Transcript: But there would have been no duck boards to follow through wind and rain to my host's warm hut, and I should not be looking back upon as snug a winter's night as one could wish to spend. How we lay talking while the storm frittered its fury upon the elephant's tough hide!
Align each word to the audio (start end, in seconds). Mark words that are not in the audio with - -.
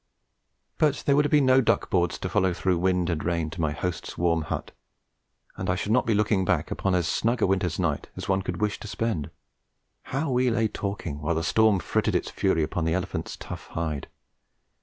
But 0.79 1.03
there 1.05 1.15
would 1.15 1.25
have 1.25 1.31
been 1.31 1.45
no 1.45 1.61
duck 1.61 1.91
boards 1.91 2.17
to 2.17 2.27
follow 2.27 2.53
through 2.53 2.79
wind 2.79 3.07
and 3.11 3.23
rain 3.23 3.51
to 3.51 3.61
my 3.61 3.71
host's 3.71 4.17
warm 4.17 4.41
hut, 4.41 4.71
and 5.57 5.69
I 5.69 5.75
should 5.75 5.91
not 5.91 6.07
be 6.07 6.15
looking 6.15 6.43
back 6.43 6.71
upon 6.71 6.95
as 6.95 7.07
snug 7.07 7.39
a 7.39 7.45
winter's 7.45 7.77
night 7.77 8.09
as 8.17 8.27
one 8.27 8.41
could 8.41 8.59
wish 8.59 8.79
to 8.79 8.87
spend. 8.87 9.29
How 10.05 10.31
we 10.31 10.49
lay 10.49 10.67
talking 10.67 11.19
while 11.21 11.35
the 11.35 11.43
storm 11.43 11.77
frittered 11.77 12.15
its 12.15 12.31
fury 12.31 12.63
upon 12.63 12.85
the 12.85 12.95
elephant's 12.95 13.37
tough 13.37 13.67
hide! 13.77 14.07